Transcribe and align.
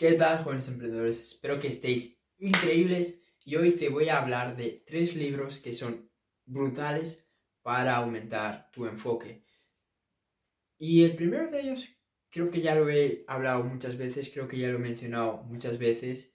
¿Qué 0.00 0.14
tal, 0.14 0.42
jóvenes 0.42 0.66
emprendedores? 0.66 1.20
Espero 1.20 1.60
que 1.60 1.68
estéis 1.68 2.18
increíbles 2.38 3.20
y 3.44 3.56
hoy 3.56 3.72
te 3.72 3.90
voy 3.90 4.08
a 4.08 4.16
hablar 4.16 4.56
de 4.56 4.82
tres 4.86 5.14
libros 5.14 5.60
que 5.60 5.74
son 5.74 6.10
brutales 6.46 7.28
para 7.60 7.96
aumentar 7.96 8.70
tu 8.70 8.86
enfoque. 8.86 9.44
Y 10.78 11.02
el 11.04 11.16
primero 11.16 11.50
de 11.50 11.60
ellos, 11.60 11.86
creo 12.30 12.50
que 12.50 12.62
ya 12.62 12.74
lo 12.74 12.88
he 12.88 13.26
hablado 13.28 13.62
muchas 13.62 13.98
veces, 13.98 14.30
creo 14.30 14.48
que 14.48 14.56
ya 14.56 14.68
lo 14.68 14.76
he 14.76 14.80
mencionado 14.80 15.42
muchas 15.42 15.78
veces, 15.78 16.34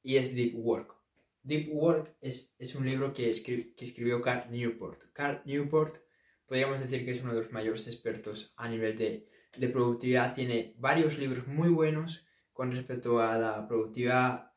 y 0.00 0.14
es 0.14 0.32
Deep 0.32 0.54
Work. 0.54 0.94
Deep 1.42 1.68
Work 1.68 2.14
es, 2.20 2.54
es 2.60 2.76
un 2.76 2.86
libro 2.86 3.12
que, 3.12 3.28
escribió 3.28 4.22
Carl 4.22 4.48
Newport. 4.52 5.02
Carl 5.12 5.42
Newport, 5.46 5.96
podríamos 6.46 6.78
decir 6.78 7.04
que 7.04 7.10
es 7.10 7.22
uno 7.22 7.32
de 7.32 7.38
los 7.38 7.50
mayores 7.50 7.88
expertos 7.88 8.54
a 8.56 8.68
nivel 8.68 8.96
de, 8.96 9.26
de 9.56 9.68
productividad, 9.68 10.32
tiene 10.32 10.76
varios 10.78 11.18
libros 11.18 11.48
muy 11.48 11.68
buenos 11.68 12.24
con 12.52 12.70
respecto 12.70 13.20
a 13.20 13.36
la 13.38 13.66
productividad, 13.66 14.52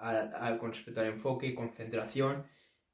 con 0.59 0.71
respecto 0.71 1.01
al 1.01 1.07
enfoque, 1.07 1.55
concentración. 1.55 2.45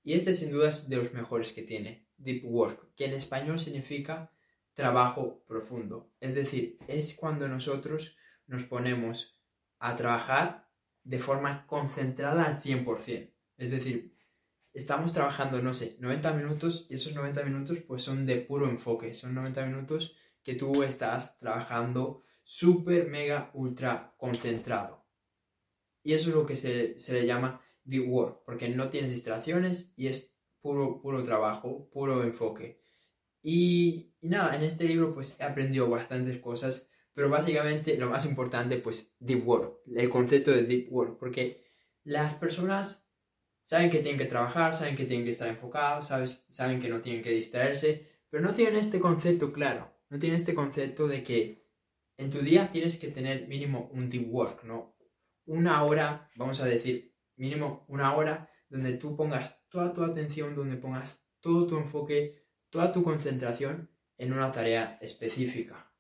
Y 0.04 0.14
este 0.14 0.34
sin 0.34 0.52
duda 0.52 0.70
es 0.70 0.90
de 0.90 0.98
los 0.98 1.14
mejores 1.14 1.52
que 1.52 1.64
tiene, 1.64 2.08
Deep 2.18 2.46
Work, 2.46 2.96
que 2.96 3.06
en 3.06 3.14
español 3.14 3.60
significa 3.60 4.32
trabajo 4.74 5.44
profundo. 5.46 6.12
Es 6.20 6.36
decir, 6.36 6.78
es 6.88 7.16
cuando 7.16 7.48
nosotros 7.48 8.18
nos 8.48 8.64
ponemos 8.64 9.38
a 9.80 9.96
trabajar 9.96 10.70
de 11.04 11.20
forma 11.20 11.66
concentrada 11.68 12.46
al 12.46 12.62
100%. 12.62 13.34
Es 13.58 13.72
decir, 13.72 14.16
estamos 14.74 15.14
trabajando, 15.14 15.62
no 15.62 15.74
sé, 15.74 15.98
90 16.00 16.34
minutos 16.34 16.88
y 16.90 16.96
esos 16.96 17.14
90 17.14 17.44
minutos 17.44 17.80
pues 17.80 18.02
son 18.02 18.26
de 18.26 18.38
puro 18.38 18.70
enfoque. 18.70 19.14
Son 19.14 19.34
90 19.34 19.66
minutos 19.66 20.16
que 20.44 20.56
tú 20.56 20.84
estás 20.84 21.38
trabajando 21.38 22.24
súper, 22.54 23.08
mega, 23.08 23.50
ultra 23.54 24.14
concentrado. 24.18 25.08
Y 26.04 26.12
eso 26.12 26.30
es 26.30 26.36
lo 26.36 26.46
que 26.46 26.58
se, 26.58 27.14
le 27.14 27.26
llama 27.26 27.62
deep 27.86 28.10
work, 28.10 28.44
porque 28.46 28.68
no 28.68 28.90
tienes 28.90 29.12
distracciones 29.12 29.94
y 29.96 30.08
es 30.08 30.36
puro, 30.60 31.02
puro 31.02 31.24
trabajo, 31.24 31.90
puro 31.94 32.22
enfoque. 32.24 32.82
Y, 33.42 34.14
nada, 34.20 34.54
en 34.54 34.64
este 34.64 34.84
libro 34.84 35.14
pues 35.14 35.40
he 35.40 35.44
aprendido 35.44 35.90
bastantes 35.90 36.40
cosas, 36.40 36.90
pero 37.14 37.30
básicamente 37.30 37.96
lo 37.96 38.10
más 38.10 38.26
importante 38.26 38.80
pues 38.80 39.16
deep 39.20 39.48
work, 39.48 39.80
el 39.96 40.10
concepto 40.10 40.52
de 40.52 40.64
deep 40.64 40.92
work, 40.92 41.18
porque 41.18 41.64
las 42.04 42.34
personas 42.34 43.10
saben 43.64 43.90
que 43.90 44.00
tienen 44.00 44.20
que 44.20 44.26
trabajar, 44.26 44.76
saben 44.76 44.98
que 44.98 45.06
tienen 45.06 45.24
que 45.24 45.32
estar 45.32 45.48
enfocados, 45.48 46.08
sabes, 46.08 46.44
saben 46.50 46.82
que 46.82 46.90
no 46.90 47.00
tienen 47.00 47.24
que 47.24 47.32
distraerse, 47.32 48.10
pero 48.30 48.44
no 48.44 48.54
tienen 48.54 48.76
este 48.76 49.00
concepto 49.00 49.54
claro, 49.54 49.90
no 50.10 50.20
tienen 50.20 50.36
este 50.36 50.54
concepto 50.54 51.08
de 51.08 51.24
que 51.24 51.61
en 52.22 52.30
tu 52.30 52.40
día 52.40 52.70
tienes 52.70 53.00
que 53.00 53.08
tener 53.08 53.48
mínimo 53.48 53.90
un 53.94 54.08
deep 54.08 54.32
work, 54.32 54.64
¿no? 54.64 54.96
Una 55.46 55.84
hora, 55.84 56.30
vamos 56.36 56.62
a 56.62 56.66
decir, 56.66 57.16
mínimo 57.36 57.84
una 57.88 58.16
hora 58.16 58.48
donde 58.70 58.94
tú 58.94 59.16
pongas 59.16 59.60
toda 59.70 59.92
tu 59.92 60.04
atención, 60.04 60.56
donde 60.56 60.78
pongas 60.78 61.28
todo 61.40 61.66
tu 61.66 61.78
enfoque, 61.78 62.46
toda 62.70 62.92
tu 62.92 63.02
concentración 63.04 63.90
en 64.18 64.34
una 64.34 64.52
tarea 64.52 65.00
específica. 65.02 65.92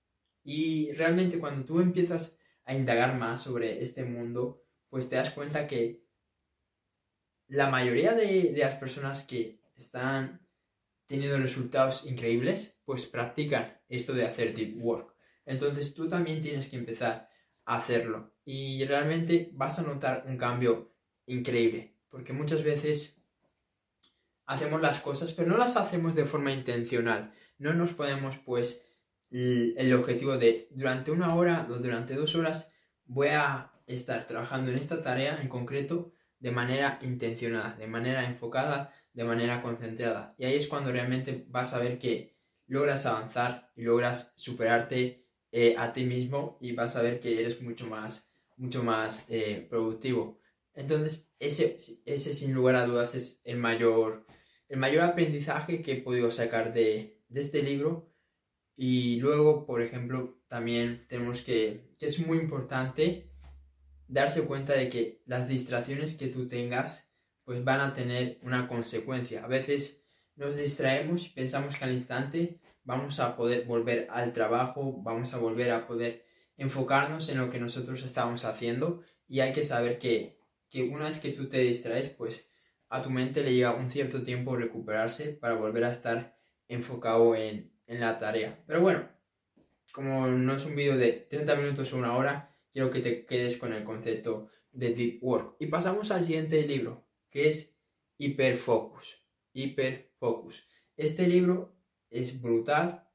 Y 0.43 0.91
realmente 0.91 1.39
cuando 1.39 1.65
tú 1.65 1.79
empiezas 1.79 2.37
a 2.65 2.75
indagar 2.75 3.17
más 3.17 3.41
sobre 3.41 3.81
este 3.81 4.03
mundo, 4.03 4.63
pues 4.89 5.09
te 5.09 5.15
das 5.15 5.31
cuenta 5.31 5.65
que 5.65 6.05
la 7.47 7.67
mayoría 7.69 8.13
de, 8.13 8.51
de 8.53 8.59
las 8.59 8.75
personas 8.75 9.23
que 9.23 9.59
están 9.75 10.47
teniendo 11.07 11.39
resultados 11.39 12.05
increíbles, 12.05 12.79
pues 12.85 13.07
practican 13.07 13.81
esto 13.89 14.13
de 14.13 14.25
hacer 14.25 14.53
deep 14.55 14.77
work. 14.83 15.10
Entonces 15.45 15.93
tú 15.93 16.07
también 16.07 16.41
tienes 16.41 16.69
que 16.69 16.77
empezar 16.77 17.29
a 17.65 17.77
hacerlo 17.77 18.33
y 18.43 18.83
realmente 18.85 19.51
vas 19.53 19.79
a 19.79 19.83
notar 19.83 20.23
un 20.27 20.37
cambio 20.37 20.93
increíble, 21.25 21.95
porque 22.09 22.33
muchas 22.33 22.63
veces 22.63 23.21
hacemos 24.45 24.81
las 24.81 24.99
cosas, 24.99 25.31
pero 25.31 25.49
no 25.49 25.57
las 25.57 25.77
hacemos 25.77 26.15
de 26.15 26.25
forma 26.25 26.51
intencional. 26.51 27.31
No 27.57 27.73
nos 27.73 27.93
ponemos 27.93 28.37
pues 28.39 28.85
el 29.29 29.93
objetivo 29.93 30.37
de 30.37 30.67
durante 30.71 31.11
una 31.11 31.35
hora 31.35 31.67
o 31.69 31.75
durante 31.75 32.15
dos 32.15 32.35
horas 32.35 32.69
voy 33.05 33.29
a 33.29 33.71
estar 33.87 34.27
trabajando 34.27 34.71
en 34.71 34.77
esta 34.77 35.01
tarea 35.01 35.41
en 35.41 35.47
concreto 35.47 36.13
de 36.39 36.51
manera 36.51 36.99
intencionada, 37.01 37.75
de 37.75 37.87
manera 37.87 38.25
enfocada, 38.25 38.93
de 39.13 39.23
manera 39.23 39.61
concentrada. 39.61 40.35
Y 40.37 40.45
ahí 40.45 40.55
es 40.55 40.67
cuando 40.67 40.91
realmente 40.91 41.45
vas 41.47 41.73
a 41.73 41.79
ver 41.79 41.97
que 41.97 42.35
logras 42.67 43.05
avanzar 43.05 43.71
y 43.75 43.83
logras 43.83 44.33
superarte 44.35 45.27
eh, 45.51 45.75
a 45.77 45.91
ti 45.93 46.05
mismo 46.05 46.57
y 46.61 46.73
vas 46.73 46.95
a 46.95 47.01
ver 47.01 47.19
que 47.19 47.39
eres 47.39 47.61
mucho 47.61 47.85
más, 47.87 48.31
mucho 48.57 48.83
más 48.83 49.25
eh, 49.29 49.65
productivo. 49.69 50.39
Entonces, 50.73 51.31
ese, 51.39 51.75
ese 52.05 52.33
sin 52.33 52.53
lugar 52.53 52.75
a 52.75 52.85
dudas 52.85 53.15
es 53.15 53.41
el 53.43 53.57
mayor, 53.57 54.25
el 54.69 54.79
mayor 54.79 55.03
aprendizaje 55.03 55.81
que 55.81 55.93
he 55.93 56.01
podido 56.01 56.31
sacar 56.31 56.73
de, 56.73 57.21
de 57.27 57.39
este 57.39 57.63
libro. 57.63 58.09
Y 58.75 59.17
luego, 59.17 59.65
por 59.65 59.81
ejemplo, 59.81 60.41
también 60.47 61.05
tenemos 61.07 61.41
que, 61.41 61.91
que 61.99 62.05
es 62.05 62.19
muy 62.25 62.37
importante 62.37 63.29
darse 64.07 64.43
cuenta 64.43 64.73
de 64.73 64.89
que 64.89 65.21
las 65.25 65.47
distracciones 65.47 66.15
que 66.15 66.27
tú 66.27 66.47
tengas 66.47 67.11
pues 67.43 67.63
van 67.63 67.81
a 67.81 67.93
tener 67.93 68.39
una 68.43 68.67
consecuencia. 68.67 69.43
A 69.43 69.47
veces 69.47 70.03
nos 70.35 70.55
distraemos 70.55 71.25
y 71.25 71.29
pensamos 71.29 71.77
que 71.77 71.85
al 71.85 71.93
instante 71.93 72.59
vamos 72.91 73.21
a 73.21 73.37
poder 73.37 73.65
volver 73.65 74.05
al 74.09 74.33
trabajo, 74.33 75.01
vamos 75.01 75.33
a 75.33 75.37
volver 75.37 75.71
a 75.71 75.87
poder 75.87 76.25
enfocarnos 76.57 77.29
en 77.29 77.37
lo 77.37 77.49
que 77.49 77.57
nosotros 77.57 78.03
estamos 78.03 78.43
haciendo 78.43 79.01
y 79.29 79.39
hay 79.39 79.53
que 79.53 79.63
saber 79.63 79.97
que, 79.97 80.41
una 80.91 81.05
vez 81.05 81.21
que 81.21 81.31
tú 81.31 81.47
te 81.47 81.59
distraes, 81.59 82.09
pues 82.09 82.51
a 82.89 83.01
tu 83.01 83.09
mente 83.09 83.43
le 83.43 83.53
lleva 83.53 83.75
un 83.75 83.89
cierto 83.89 84.23
tiempo 84.23 84.57
recuperarse 84.57 85.29
para 85.29 85.55
volver 85.55 85.85
a 85.85 85.89
estar 85.89 86.37
enfocado 86.67 87.33
en, 87.33 87.71
en 87.87 88.01
la 88.01 88.19
tarea. 88.19 88.61
Pero 88.67 88.81
bueno, 88.81 89.07
como 89.93 90.27
no 90.27 90.53
es 90.53 90.65
un 90.65 90.75
vídeo 90.75 90.97
de 90.97 91.13
30 91.13 91.55
minutos 91.55 91.93
o 91.93 91.97
una 91.97 92.17
hora, 92.17 92.53
quiero 92.73 92.91
que 92.91 92.99
te 92.99 93.25
quedes 93.25 93.55
con 93.55 93.71
el 93.71 93.85
concepto 93.85 94.49
de 94.73 94.93
deep 94.93 95.23
work. 95.23 95.55
Y 95.59 95.67
pasamos 95.67 96.11
al 96.11 96.25
siguiente 96.25 96.61
libro, 96.67 97.05
que 97.29 97.47
es 97.47 97.73
Hiperfocus. 98.17 99.25
Hiperfocus. 99.53 100.67
Este 100.97 101.25
libro 101.25 101.80
es 102.11 102.41
brutal. 102.41 103.07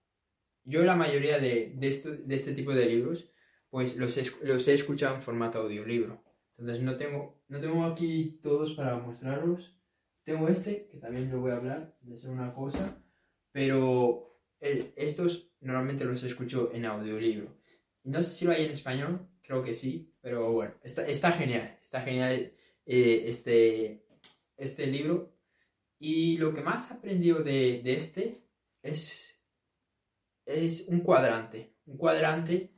Yo 0.65 0.85
la 0.85 0.97
mayoría 0.97 1.39
de, 1.39 1.75
de, 1.77 1.87
este 1.87 2.53
tipo 2.55 2.73
de 2.73 2.87
libros, 2.87 3.31
pues 3.71 3.97
los 3.97 4.43
los 4.43 4.67
he 4.67 4.75
escuchado 4.75 5.15
en 5.15 5.23
formato 5.23 5.61
audiolibro. 5.61 6.25
Entonces 6.59 6.83
no 6.83 6.97
tengo, 6.97 7.45
no 7.49 7.61
tengo 7.61 7.85
aquí 7.85 8.41
todos 8.43 8.75
para 8.75 8.99
mostrarlos. 8.99 9.79
Tengo 10.25 10.49
este, 10.49 10.89
que 10.89 10.99
también 10.99 11.31
lo 11.31 11.41
voy 11.41 11.53
a 11.53 11.57
hablar, 11.57 11.97
de 12.01 12.17
ser 12.17 12.31
una 12.31 12.53
cosa, 12.53 13.01
pero 13.53 14.41
estos 14.59 15.53
normalmente 15.61 16.05
los 16.05 16.23
escucho 16.25 16.73
en 16.73 16.85
audiolibro. 16.85 17.57
No 18.03 18.23
sé 18.23 18.31
si 18.31 18.45
lo 18.45 18.53
hay 18.53 18.65
en 18.65 18.73
español, 18.73 19.29
creo 19.43 19.63
que 19.63 19.75
sí, 19.75 20.13
pero 20.21 20.53
bueno, 20.53 20.75
está, 20.83 21.07
está 21.07 21.31
genial, 21.31 21.79
está 21.81 22.01
genial 22.01 22.53
eh, 22.87 23.25
este, 23.27 24.05
este 24.57 24.87
libro. 24.89 25.33
Y 25.99 26.39
lo 26.39 26.53
que 26.53 26.61
más 26.61 26.91
he 26.91 26.95
aprendido 26.95 27.43
de, 27.43 27.83
de 27.83 27.95
este 27.95 28.46
es, 28.87 29.41
es 30.45 30.89
un 30.89 31.01
cuadrante, 31.01 31.75
un 31.87 31.97
cuadrante 31.97 32.73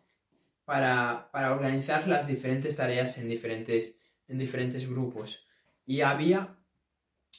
para, 0.64 1.30
organizar 1.32 2.06
las 2.06 2.26
diferentes 2.26 2.76
tareas 2.76 3.16
en 3.18 3.28
diferentes, 3.28 3.98
en 4.26 4.38
diferentes 4.38 4.88
grupos. 4.88 5.46
Y 5.86 6.02
había, 6.02 6.58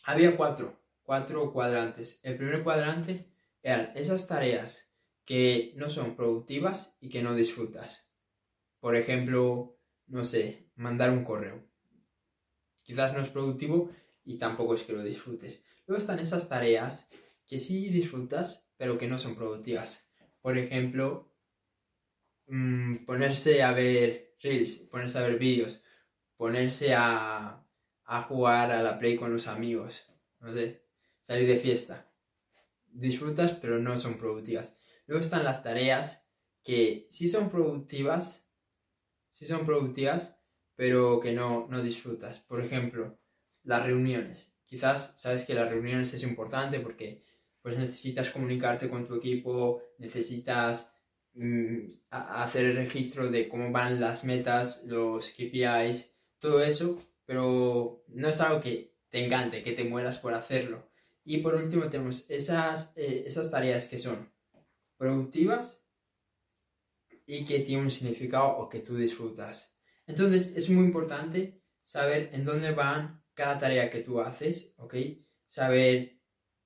había 0.03 0.35
cuatro, 0.35 0.81
cuatro 1.03 1.51
cuadrantes. 1.53 2.19
El 2.23 2.37
primer 2.37 2.63
cuadrante 2.63 3.29
eran 3.61 3.91
esas 3.95 4.27
tareas 4.27 4.95
que 5.25 5.73
no 5.75 5.89
son 5.89 6.15
productivas 6.15 6.97
y 7.01 7.09
que 7.09 7.21
no 7.21 7.35
disfrutas. 7.35 8.09
Por 8.79 8.95
ejemplo, 8.95 9.77
no 10.07 10.23
sé, 10.23 10.71
mandar 10.75 11.11
un 11.11 11.23
correo. 11.23 11.63
Quizás 12.83 13.13
no 13.13 13.19
es 13.19 13.29
productivo 13.29 13.91
y 14.23 14.39
tampoco 14.39 14.73
es 14.73 14.83
que 14.83 14.93
lo 14.93 15.03
disfrutes. 15.03 15.63
Luego 15.85 15.99
están 15.99 16.17
esas 16.17 16.49
tareas 16.49 17.09
que 17.49 17.57
sí 17.57 17.89
disfrutas, 17.89 18.69
pero 18.77 18.97
que 18.97 19.07
no 19.07 19.17
son 19.17 19.35
productivas. 19.35 20.07
Por 20.39 20.57
ejemplo, 20.57 21.33
mm, 22.47 23.05
ponerse 23.05 23.63
a 23.63 23.71
ver 23.73 24.35
reels, 24.41 24.77
ponerse 24.91 25.17
a 25.17 25.23
ver 25.23 25.39
vídeos, 25.39 25.83
ponerse 26.37 26.93
a, 26.93 27.65
a 28.05 28.21
jugar 28.23 28.71
a 28.71 28.83
la 28.83 28.99
play 28.99 29.17
con 29.17 29.33
los 29.33 29.47
amigos, 29.47 30.05
no 30.39 30.53
sé, 30.53 30.85
salir 31.21 31.47
de 31.47 31.57
fiesta. 31.57 32.11
Disfrutas, 32.87 33.53
pero 33.53 33.79
no 33.79 33.97
son 33.97 34.17
productivas. 34.17 34.77
Luego 35.07 35.21
están 35.21 35.43
las 35.43 35.63
tareas 35.63 36.27
que 36.63 37.07
sí 37.09 37.27
son 37.27 37.49
productivas, 37.49 38.47
sí 39.27 39.45
son 39.45 39.65
productivas, 39.65 40.39
pero 40.75 41.19
que 41.19 41.33
no, 41.33 41.67
no 41.67 41.81
disfrutas. 41.81 42.41
Por 42.41 42.61
ejemplo, 42.63 43.19
las 43.63 43.85
reuniones. 43.85 44.55
Quizás 44.65 45.19
sabes 45.19 45.45
que 45.45 45.55
las 45.55 45.69
reuniones 45.69 46.13
es 46.13 46.21
importante 46.23 46.79
porque 46.79 47.23
pues 47.61 47.77
necesitas 47.77 48.29
comunicarte 48.29 48.89
con 48.89 49.05
tu 49.05 49.15
equipo, 49.15 49.81
necesitas 49.97 50.91
mm, 51.33 51.89
hacer 52.09 52.65
el 52.65 52.75
registro 52.75 53.29
de 53.29 53.49
cómo 53.49 53.71
van 53.71 53.99
las 53.99 54.23
metas, 54.23 54.83
los 54.85 55.29
KPIs, 55.31 56.13
todo 56.39 56.61
eso, 56.61 56.97
pero 57.25 58.03
no 58.07 58.29
es 58.29 58.41
algo 58.41 58.59
que 58.59 58.95
te 59.09 59.25
encante, 59.25 59.61
que 59.61 59.73
te 59.73 59.83
mueras 59.83 60.17
por 60.17 60.33
hacerlo. 60.33 60.89
Y 61.23 61.39
por 61.39 61.55
último 61.55 61.89
tenemos 61.89 62.29
esas, 62.29 62.93
eh, 62.95 63.23
esas 63.25 63.51
tareas 63.51 63.87
que 63.87 63.97
son 63.97 64.31
productivas 64.97 65.83
y 67.25 67.45
que 67.45 67.59
tienen 67.59 67.85
un 67.85 67.91
significado 67.91 68.57
o 68.57 68.69
que 68.69 68.79
tú 68.79 68.95
disfrutas. 68.95 69.75
Entonces 70.07 70.55
es 70.55 70.69
muy 70.69 70.85
importante 70.85 71.61
saber 71.81 72.31
en 72.33 72.45
dónde 72.45 72.71
van 72.71 73.23
cada 73.33 73.57
tarea 73.57 73.89
que 73.89 74.01
tú 74.01 74.19
haces, 74.19 74.73
¿ok? 74.77 74.95
Saber 75.45 76.18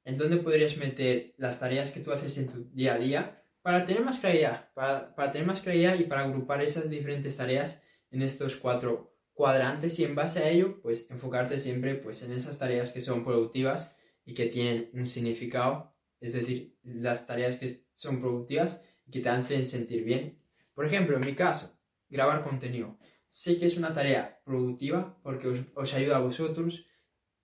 en 0.05 0.17
dónde 0.17 0.37
podrías 0.37 0.77
meter 0.77 1.33
las 1.37 1.59
tareas 1.59 1.91
que 1.91 1.99
tú 1.99 2.11
haces 2.11 2.37
en 2.37 2.47
tu 2.47 2.69
día 2.71 2.95
a 2.95 2.99
día 2.99 3.43
para 3.61 3.85
tener 3.85 4.03
más 4.03 4.19
claridad, 4.19 4.71
para, 4.73 5.31
tener 5.31 5.47
más 5.47 5.61
claridad 5.61 5.97
y 5.97 6.03
para 6.03 6.23
agrupar 6.23 6.61
esas 6.61 6.89
diferentes 6.89 7.37
tareas 7.37 7.81
en 8.11 8.21
estos 8.21 8.57
cuatro 8.57 9.15
cuadrantes 9.33 9.97
y 9.99 10.03
en 10.03 10.15
base 10.15 10.39
a 10.39 10.49
ello, 10.49 10.81
pues 10.81 11.09
enfocarte 11.09 11.57
siempre 11.57 11.95
pues 11.95 12.21
en 12.23 12.33
esas 12.33 12.59
tareas 12.59 12.91
que 12.91 13.01
son 13.01 13.23
productivas 13.23 13.95
y 14.25 14.33
que 14.33 14.47
tienen 14.47 14.89
un 14.93 15.05
significado, 15.05 15.91
es 16.19 16.33
decir, 16.33 16.77
las 16.83 17.25
tareas 17.25 17.55
que 17.57 17.85
son 17.93 18.19
productivas 18.19 18.83
y 19.05 19.11
que 19.11 19.21
te 19.21 19.29
hacen 19.29 19.65
sentir 19.65 20.03
bien. 20.03 20.39
Por 20.73 20.85
ejemplo, 20.85 21.15
en 21.15 21.25
mi 21.25 21.33
caso, 21.33 21.79
grabar 22.09 22.43
contenido. 22.43 22.97
Sé 23.29 23.57
que 23.57 23.65
es 23.65 23.77
una 23.77 23.93
tarea 23.93 24.41
productiva 24.45 25.17
porque 25.23 25.47
os, 25.73 25.93
ayuda 25.93 26.17
a 26.17 26.21
vosotros 26.21 26.85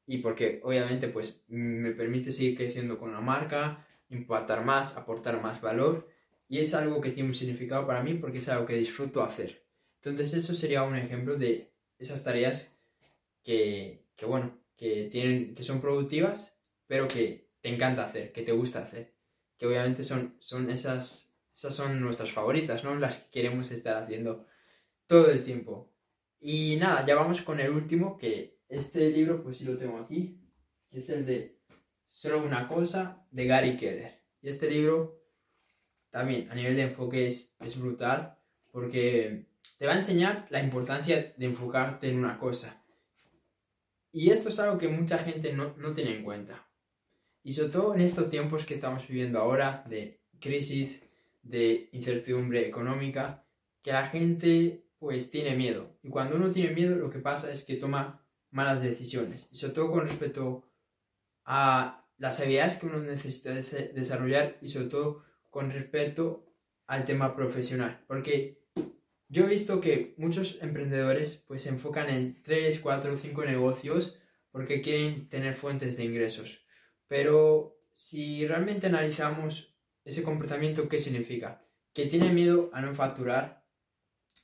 y 0.10 0.18
porque 0.18 0.60
obviamente 0.64 1.08
pues 1.10 1.44
me 1.50 1.92
permite 1.92 2.32
seguir 2.32 2.58
creciendo 2.58 2.98
con 2.98 3.14
la 3.14 3.22
marca, 3.22 3.80
impactar 4.10 4.66
más, 4.66 4.98
aportar 4.98 5.40
más 5.40 5.62
valor 5.62 6.10
y 6.48 6.58
es 6.58 6.74
algo 6.74 7.00
que 7.00 7.12
tiene 7.12 7.30
un 7.30 7.36
significado 7.36 7.86
para 7.86 8.02
mí 8.02 8.16
porque 8.16 8.40
es 8.40 8.50
algo 8.50 8.66
que 8.66 8.76
disfruto 8.76 9.22
hacer. 9.22 9.64
Entonces 10.02 10.34
eso 10.34 10.56
sería 10.56 10.82
un 10.82 10.96
ejemplo 10.96 11.36
de 11.36 11.72
esas 12.00 12.24
tareas 12.24 12.76
que, 13.44 14.08
bueno, 14.28 14.60
que, 14.76 15.10
tienen, 15.12 15.54
que 15.54 15.62
son 15.62 15.80
productivas, 15.80 16.60
pero 16.88 17.08
que 17.08 17.52
te 17.62 17.70
encanta 17.70 18.06
hacer, 18.06 18.32
que 18.32 18.42
te 18.42 18.52
gusta 18.52 18.80
hacer. 18.80 19.14
Que 19.60 19.68
obviamente 19.68 20.04
son, 20.04 20.38
son 20.40 20.72
esas, 20.72 21.32
esas 21.54 21.76
son 21.76 22.02
nuestras 22.02 22.32
favoritas, 22.32 22.84
¿no? 22.84 22.96
Las 22.96 23.20
que 23.20 23.30
queremos 23.30 23.70
estar 23.70 23.96
haciendo 23.96 24.48
todo 25.06 25.30
el 25.30 25.44
tiempo. 25.44 25.94
Y 26.40 26.78
nada, 26.78 27.06
ya 27.06 27.14
vamos 27.14 27.44
con 27.44 27.60
el 27.60 27.70
último, 27.70 28.18
que 28.18 28.59
este 28.70 29.10
libro, 29.10 29.44
pues 29.44 29.58
sí 29.58 29.66
lo 29.66 29.76
tengo 29.76 29.98
aquí, 29.98 30.40
que 30.90 30.98
es 30.98 31.10
el 31.10 31.26
de 31.26 31.60
Solo 32.08 32.44
una 32.44 32.68
cosa, 32.68 33.24
de 33.30 33.46
Gary 33.46 33.78
Keller. 33.78 34.12
Y 34.42 34.50
este 34.50 34.70
libro 34.70 35.22
también 36.10 36.50
a 36.50 36.56
nivel 36.56 36.76
de 36.76 36.84
enfoque 36.84 37.28
es, 37.28 37.56
es 37.60 37.80
brutal, 37.80 38.40
porque 38.72 39.46
te 39.78 39.86
va 39.86 39.94
a 39.94 39.98
enseñar 39.98 40.48
la 40.50 40.62
importancia 40.62 41.34
de 41.38 41.46
enfocarte 41.46 42.10
en 42.10 42.18
una 42.18 42.40
cosa. 42.40 42.84
Y 44.12 44.32
esto 44.32 44.50
es 44.50 44.60
algo 44.60 44.78
que 44.78 44.88
mucha 44.88 45.20
gente 45.20 45.54
no, 45.54 45.94
tiene 45.94 46.16
en 46.16 46.24
cuenta. 46.24 46.68
Y 47.44 47.54
sobre 47.54 47.70
todo 47.70 47.96
en 47.96 48.02
estos 48.02 48.30
tiempos 48.30 48.66
que 48.66 48.74
estamos 48.74 49.08
viviendo 49.08 49.40
ahora 49.40 49.84
de 49.88 50.20
crisis, 50.40 51.04
de 51.44 51.90
incertidumbre 51.92 52.68
económica, 52.68 53.46
que 53.84 53.92
la 53.92 54.06
gente 54.06 54.84
pues 54.98 55.30
tiene 55.30 55.56
miedo. 55.56 55.96
Y 56.04 56.10
cuando 56.10 56.36
uno 56.36 56.52
tiene 56.52 56.74
miedo 56.74 56.96
lo 56.96 57.10
que 57.10 57.20
pasa 57.20 57.52
es 57.52 57.64
que 57.64 57.76
toma 57.76 58.26
malas 58.52 58.82
decisiones. 58.82 59.48
Y 59.52 59.56
sobre 59.56 59.74
todo 59.74 59.92
con 59.92 60.08
respecto 60.08 60.70
a 61.46 62.08
las 62.18 62.40
habilidades 62.40 62.78
que 62.78 62.86
uno 62.88 63.00
necesita 63.00 63.54
desarrollar 63.54 64.58
y 64.62 64.70
sobre 64.70 64.88
todo 64.88 65.24
con 65.50 65.72
respecto 65.72 66.46
al 66.88 67.06
tema 67.06 67.36
profesional. 67.36 68.04
Porque 68.08 68.68
yo 69.28 69.46
he 69.46 69.50
visto 69.50 69.80
que 69.80 70.16
muchos 70.18 70.58
emprendedores 70.62 71.44
pues 71.48 71.64
se 71.64 71.70
enfocan 71.70 72.10
en 72.10 72.42
3, 72.42 72.80
4, 72.80 73.16
5 73.16 73.46
negocios 73.46 74.18
porque 74.52 74.82
quieren 74.82 75.30
tener 75.30 75.54
fuentes 75.54 75.98
de 75.98 76.06
ingresos. 76.06 76.66
Pero 77.08 77.80
si 77.94 78.48
realmente 78.48 78.88
analizamos 78.88 79.76
ese 80.04 80.24
comportamiento, 80.24 80.90
¿qué 80.90 81.00
significa? 81.00 81.66
Que 81.94 82.06
tienen 82.08 82.34
miedo 82.34 82.70
a 82.74 82.82
no 82.82 82.94
facturar, 82.94 83.66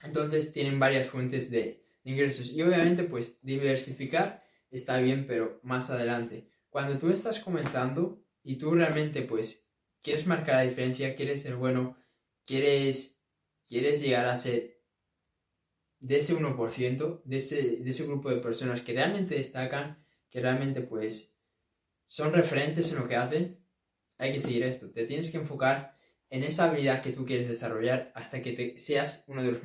entonces 0.04 0.52
tienen 0.52 0.80
varias 0.80 1.07
fuentes 1.07 1.50
de, 1.50 1.84
ingresos. 2.06 2.52
Y 2.52 2.62
obviamente 2.62 3.04
pues 3.04 3.40
diversificar 3.42 4.44
está 4.72 4.98
bien, 5.00 5.28
pero 5.28 5.60
más 5.63 5.90
adelante. 5.90 6.48
Cuando 6.69 6.98
tú 6.98 7.10
estás 7.10 7.40
comenzando 7.40 8.24
y 8.44 8.56
tú 8.56 8.72
realmente 8.72 9.24
pues 9.24 9.68
quieres 10.02 10.25
marcar 10.25 10.56
la 10.56 10.62
diferencia, 10.62 11.16
quieres 11.16 11.42
ser 11.42 11.56
bueno, 11.56 11.98
quieres, 12.46 13.19
quieres 13.68 14.02
llegar 14.02 14.28
a 14.28 14.38
ser 14.38 14.81
de 16.00 16.18
ese 16.18 16.36
1%, 16.36 17.24
de 17.24 17.38
ese, 17.38 17.78
de 17.78 17.90
ese 17.90 18.06
grupo 18.06 18.30
de 18.30 18.38
personas 18.38 18.81
que 18.81 18.94
realmente 18.94 19.36
destacan, 19.36 20.06
que 20.30 20.40
realmente 20.40 20.81
pues 20.81 21.36
son 22.06 22.31
referentes 22.31 22.92
en 22.92 23.00
lo 23.00 23.07
que 23.07 23.16
hacen, 23.16 23.66
hay 24.18 24.31
que 24.31 24.40
seguir 24.40 24.63
esto. 24.63 24.92
Te 24.92 25.06
tienes 25.06 25.31
que 25.31 25.38
enfocar 25.38 25.98
en 26.30 26.44
esa 26.44 26.69
habilidad 26.69 27.02
que 27.02 27.12
tú 27.12 27.25
quieres 27.25 27.48
desarrollar 27.48 28.12
hasta 28.13 28.42
que 28.42 28.52
te, 28.52 28.78
seas 28.78 29.24
uno 29.28 29.42
de 29.42 29.52
los, 29.54 29.62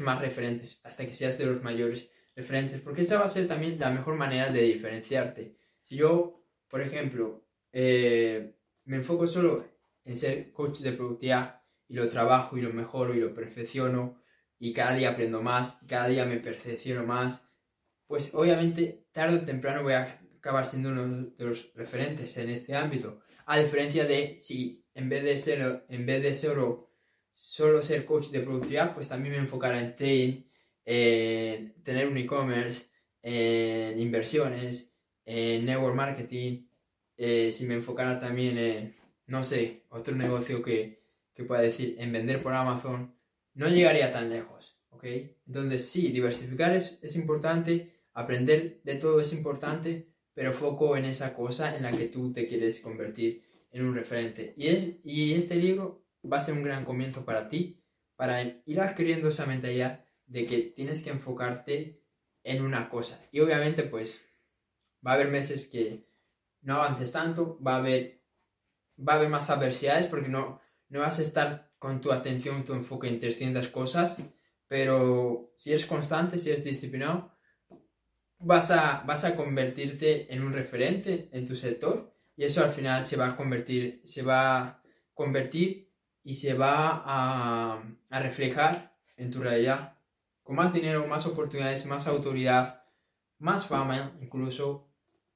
más 0.00 0.20
referentes, 0.20 0.80
hasta 0.84 1.06
que 1.06 1.14
seas 1.14 1.38
de 1.38 1.46
los 1.46 1.62
mayores 1.62 2.10
referentes, 2.34 2.80
porque 2.80 3.02
esa 3.02 3.18
va 3.18 3.24
a 3.24 3.28
ser 3.28 3.46
también 3.46 3.78
la 3.78 3.90
mejor 3.90 4.14
manera 4.14 4.52
de 4.52 4.62
diferenciarte. 4.62 5.56
Si 5.82 5.96
yo, 5.96 6.44
por 6.68 6.80
ejemplo, 6.82 7.46
eh, 7.72 8.56
me 8.84 8.96
enfoco 8.96 9.26
solo 9.26 9.64
en 10.04 10.16
ser 10.16 10.52
coach 10.52 10.80
de 10.80 10.92
productividad 10.92 11.62
y 11.88 11.94
lo 11.94 12.08
trabajo 12.08 12.56
y 12.56 12.62
lo 12.62 12.72
mejoro 12.72 13.14
y 13.14 13.20
lo 13.20 13.32
perfecciono, 13.32 14.20
y 14.58 14.72
cada 14.72 14.94
día 14.94 15.10
aprendo 15.10 15.42
más, 15.42 15.80
cada 15.86 16.08
día 16.08 16.24
me 16.24 16.38
percepciono 16.38 17.04
más, 17.04 17.48
pues 18.06 18.34
obviamente 18.34 19.06
tarde 19.12 19.36
o 19.36 19.44
temprano 19.44 19.82
voy 19.82 19.94
a 19.94 20.20
acabar 20.38 20.64
siendo 20.64 20.90
uno 20.90 21.30
de 21.36 21.44
los 21.44 21.72
referentes 21.74 22.36
en 22.38 22.50
este 22.50 22.74
ámbito. 22.74 23.20
A 23.46 23.58
diferencia 23.58 24.06
de 24.06 24.36
si 24.40 24.84
en 24.94 25.08
vez 25.08 25.24
de 25.24 25.38
ser, 25.38 25.84
en 25.88 26.06
vez 26.06 26.22
de 26.22 26.32
solo, 26.32 26.85
solo 27.36 27.82
ser 27.82 28.06
coach 28.06 28.28
de 28.30 28.40
productividad, 28.40 28.94
pues 28.94 29.08
también 29.08 29.34
me 29.34 29.40
enfocara 29.40 29.78
en 29.78 29.94
trading, 29.94 30.44
en 30.86 31.74
tener 31.82 32.08
un 32.08 32.16
e-commerce, 32.16 32.86
en 33.22 34.00
inversiones, 34.00 34.96
en 35.26 35.66
network 35.66 35.94
marketing, 35.94 36.66
eh, 37.18 37.50
si 37.50 37.66
me 37.66 37.74
enfocara 37.74 38.18
también 38.18 38.56
en, 38.56 38.96
no 39.26 39.44
sé, 39.44 39.84
otro 39.90 40.16
negocio 40.16 40.62
que, 40.62 41.02
que 41.34 41.44
pueda 41.44 41.60
decir, 41.60 41.96
en 41.98 42.10
vender 42.10 42.42
por 42.42 42.54
Amazon, 42.54 43.14
no 43.52 43.68
llegaría 43.68 44.10
tan 44.10 44.30
lejos, 44.30 44.78
¿ok? 44.88 45.04
Entonces 45.46 45.84
sí, 45.84 46.10
diversificar 46.12 46.74
es, 46.74 47.16
importante, 47.16 47.92
aprender 48.14 48.80
de 48.82 48.94
todo 48.94 49.20
es 49.20 49.34
importante, 49.34 50.08
pero 50.32 50.54
foco 50.54 50.96
en 50.96 51.04
esa 51.04 51.34
cosa 51.34 51.76
en 51.76 51.82
la 51.82 51.90
que 51.90 52.06
tú 52.06 52.32
te 52.32 52.46
quieres 52.46 52.80
convertir 52.80 53.42
en 53.72 53.84
un 53.84 53.94
referente. 53.94 54.54
Y, 54.56 54.68
es, 54.68 54.96
y 55.04 55.34
este 55.34 55.56
libro 55.56 56.05
va 56.30 56.38
a 56.38 56.40
ser 56.40 56.54
un 56.54 56.62
gran 56.62 56.84
comienzo 56.84 57.24
para 57.24 57.48
ti, 57.48 57.82
para 58.16 58.42
ir 58.42 58.80
adquiriendo 58.80 59.28
esa 59.28 59.46
mentalidad 59.46 60.04
de 60.26 60.46
que 60.46 60.58
tienes 60.74 61.02
que 61.02 61.10
enfocarte 61.10 62.02
en 62.42 62.62
una 62.62 62.88
cosa. 62.88 63.20
Y 63.32 63.40
obviamente 63.40 63.82
pues 63.84 64.26
va 65.06 65.12
a 65.12 65.14
haber 65.14 65.30
meses 65.30 65.68
que 65.68 66.06
no 66.62 66.74
avances 66.74 67.12
tanto, 67.12 67.60
va 67.62 67.74
a 67.74 67.78
haber, 67.78 68.22
va 68.98 69.14
a 69.14 69.16
haber 69.16 69.28
más 69.28 69.50
adversidades 69.50 70.06
porque 70.06 70.28
no, 70.28 70.60
no 70.88 71.00
vas 71.00 71.18
a 71.18 71.22
estar 71.22 71.72
con 71.78 72.00
tu 72.00 72.12
atención, 72.12 72.64
tu 72.64 72.72
enfoque 72.72 73.08
en 73.08 73.20
300 73.20 73.68
cosas, 73.68 74.16
pero 74.66 75.52
si 75.56 75.70
eres 75.70 75.86
constante, 75.86 76.38
si 76.38 76.50
eres 76.50 76.64
disciplinado, 76.64 77.36
vas 78.38 78.70
a, 78.70 79.04
vas 79.06 79.24
a 79.24 79.36
convertirte 79.36 80.32
en 80.32 80.42
un 80.42 80.52
referente 80.52 81.28
en 81.32 81.46
tu 81.46 81.54
sector 81.54 82.14
y 82.36 82.44
eso 82.44 82.62
al 82.62 82.70
final 82.70 83.04
se 83.04 83.16
va 83.16 83.28
a 83.28 83.36
convertir, 83.36 84.02
se 84.04 84.22
va 84.22 84.58
a 84.58 84.82
convertir 85.14 85.85
y 86.26 86.34
se 86.34 86.54
va 86.54 87.04
a, 87.06 88.20
reflejar 88.20 88.98
en 89.16 89.30
tu 89.30 89.40
realidad 89.40 89.96
con 90.42 90.56
más 90.56 90.72
dinero, 90.72 91.06
más 91.06 91.24
oportunidades, 91.24 91.86
más 91.86 92.08
autoridad, 92.08 92.82
más 93.38 93.68
fama 93.68 94.18
incluso 94.20 94.90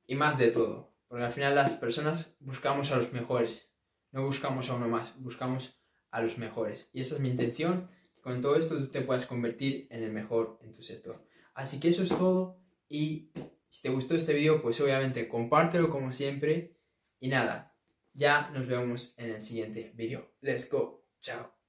y 0.04 0.16
más 0.16 0.37
de 0.37 0.50
todo. 0.50 0.92
Porque 1.06 1.25
al 1.25 1.30
final 1.30 1.54
las 1.54 1.75
personas 1.75 2.37
buscamos 2.40 2.90
a 2.90 2.97
los 2.97 3.12
mejores, 3.12 3.70
no 4.11 4.25
buscamos 4.25 4.68
a 4.68 4.75
uno 4.75 4.88
más, 4.88 5.14
buscamos 5.20 5.80
a 6.11 6.23
los 6.23 6.38
mejores. 6.38 6.90
Y 6.92 7.02
esa 7.02 7.14
es 7.14 7.20
mi 7.20 7.28
intención, 7.28 7.88
que 8.16 8.20
con 8.20 8.40
todo 8.40 8.56
esto 8.56 8.76
tú 8.76 8.88
te 8.88 9.02
puedas 9.02 9.26
convertir 9.26 9.87
en 9.90 10.02
el 10.02 10.12
mejor 10.12 10.59
en 10.61 10.73
tu 10.73 10.82
sector. 10.82 11.25
Así 11.54 11.78
que 11.78 11.87
eso 11.87 12.02
es 12.02 12.09
todo 12.09 12.59
y 12.88 13.30
si 13.68 13.82
te 13.82 13.90
gustó 13.90 14.16
este 14.16 14.35
vídeo, 14.35 14.61
pues 14.61 14.80
obviamente 14.80 15.28
compártelo 15.28 15.88
como 15.88 16.11
siempre 16.11 16.76
y 17.20 17.28
nada, 17.28 17.69
ya 18.14 18.50
nos 18.50 18.66
vemos 18.66 19.14
en 19.16 19.30
el 19.30 19.40
siguiente 19.40 19.92
vídeo. 19.94 20.34
Let's 20.40 20.68
go, 20.70 21.04
chao. 21.20 21.59